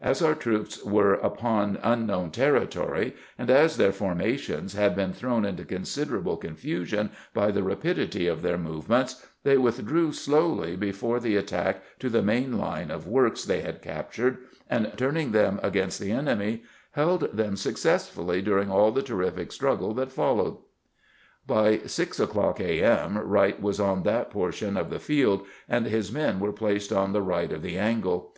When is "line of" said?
12.58-13.08